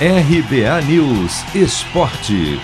[0.00, 2.58] RBA News Esporte.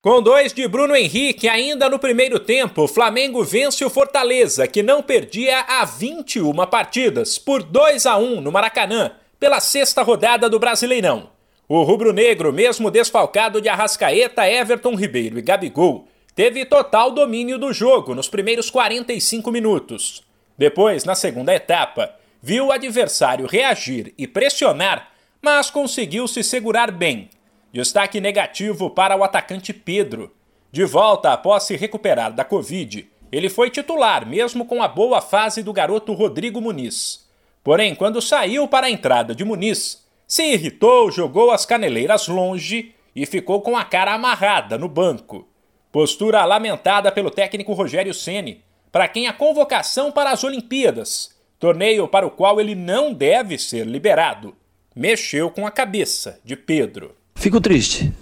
[0.00, 4.80] Com dois de Bruno Henrique ainda no primeiro tempo, o Flamengo vence o Fortaleza, que
[4.80, 10.60] não perdia há 21 partidas, por 2 a 1 no Maracanã, pela sexta rodada do
[10.60, 11.30] Brasileirão.
[11.68, 18.14] O rubro-negro, mesmo desfalcado de Arrascaeta, Everton Ribeiro e Gabigol, teve total domínio do jogo
[18.14, 20.22] nos primeiros 45 minutos.
[20.56, 22.14] Depois, na segunda etapa,
[22.46, 25.08] viu o adversário reagir e pressionar,
[25.40, 27.30] mas conseguiu se segurar bem.
[27.72, 30.30] Destaque negativo para o atacante Pedro.
[30.70, 35.62] De volta após se recuperar da Covid, ele foi titular, mesmo com a boa fase
[35.62, 37.26] do garoto Rodrigo Muniz.
[37.62, 43.24] Porém, quando saiu para a entrada de Muniz, se irritou, jogou as caneleiras longe e
[43.24, 45.48] ficou com a cara amarrada no banco.
[45.90, 51.33] Postura lamentada pelo técnico Rogério Ceni, para quem a convocação para as Olimpíadas,
[51.64, 54.54] torneio para o qual ele não deve ser liberado,
[54.94, 57.12] mexeu com a cabeça de Pedro.
[57.34, 58.12] Fico triste.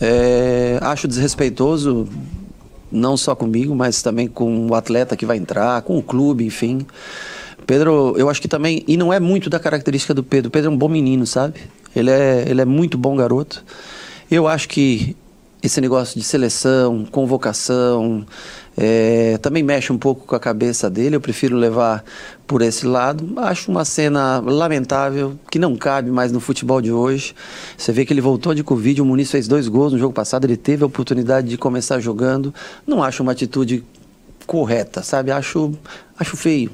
[0.00, 2.08] É, acho desrespeitoso,
[2.90, 6.86] não só comigo, mas também com o atleta que vai entrar, com o clube, enfim.
[7.66, 10.72] Pedro, eu acho que também, e não é muito da característica do Pedro, Pedro é
[10.72, 11.60] um bom menino, sabe?
[11.94, 13.62] Ele é, ele é muito bom garoto.
[14.30, 15.14] Eu acho que
[15.66, 18.26] esse negócio de seleção, convocação,
[18.76, 21.16] é, também mexe um pouco com a cabeça dele.
[21.16, 22.04] Eu prefiro levar
[22.46, 23.32] por esse lado.
[23.38, 27.34] Acho uma cena lamentável que não cabe mais no futebol de hoje.
[27.76, 30.44] Você vê que ele voltou de Covid, o Muniz fez dois gols no jogo passado,
[30.44, 32.54] ele teve a oportunidade de começar jogando.
[32.86, 33.84] Não acho uma atitude
[34.46, 35.30] correta, sabe?
[35.30, 35.72] Acho,
[36.18, 36.70] acho feio.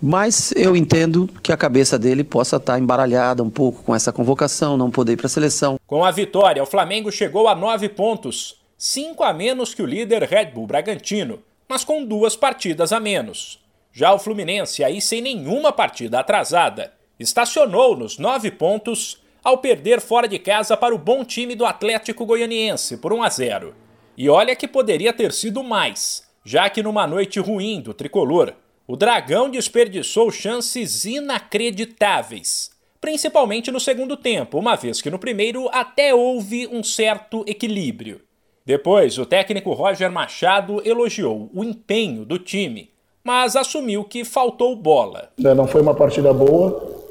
[0.00, 4.76] Mas eu entendo que a cabeça dele possa estar embaralhada um pouco com essa convocação,
[4.76, 5.78] não poder ir para a seleção.
[5.86, 10.22] Com a vitória, o Flamengo chegou a nove pontos, cinco a menos que o líder
[10.24, 13.58] Red Bull Bragantino, mas com duas partidas a menos.
[13.92, 20.26] Já o Fluminense, aí sem nenhuma partida atrasada, estacionou nos nove pontos ao perder fora
[20.26, 23.74] de casa para o bom time do Atlético Goianiense por 1 a 0.
[24.16, 28.54] E olha que poderia ter sido mais, já que numa noite ruim do tricolor,
[28.86, 36.14] o Dragão desperdiçou chances inacreditáveis, principalmente no segundo tempo, uma vez que no primeiro até
[36.14, 38.20] houve um certo equilíbrio.
[38.66, 42.90] Depois, o técnico Roger Machado elogiou o empenho do time,
[43.22, 45.30] mas assumiu que faltou bola.
[45.42, 47.04] É, não foi uma partida boa,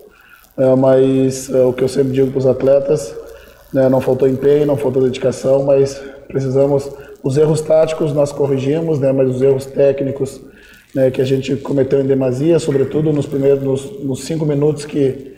[0.55, 3.15] é, mas é, o que eu sempre digo para os atletas,
[3.73, 5.95] né, não faltou empenho, não faltou dedicação, mas
[6.27, 6.87] precisamos.
[7.23, 10.41] Os erros táticos nós corrigimos, né, mas os erros técnicos
[10.93, 15.33] né, que a gente cometeu em demasia, sobretudo nos primeiros nos, nos cinco minutos que,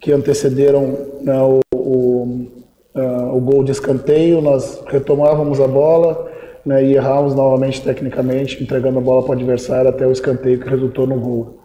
[0.00, 2.46] que antecederam né, o, o,
[2.94, 6.30] uh, o gol de escanteio, nós retomávamos a bola
[6.64, 10.68] né, e errávamos novamente tecnicamente, entregando a bola para o adversário até o escanteio que
[10.68, 11.58] resultou no gol.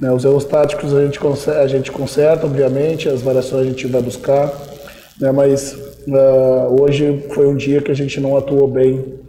[0.00, 4.02] Né, os erros táticos a gente, a gente conserta, obviamente, as variações a gente vai
[4.02, 4.52] buscar,
[5.20, 5.74] né, mas
[6.08, 9.21] uh, hoje foi um dia que a gente não atuou bem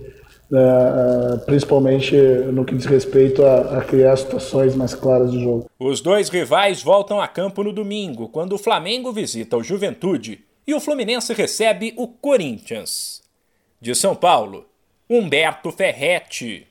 [0.53, 2.16] né, principalmente
[2.53, 5.68] no que diz respeito a, a, criar situações mais claras de jogo.
[5.80, 10.75] Os dois rivais voltam a campo no domingo, quando o Flamengo visita o Juventude e
[10.75, 13.24] o Fluminense recebe o Corinthians.
[13.81, 14.68] De São Paulo,
[15.09, 16.62] Humberto Ferretti.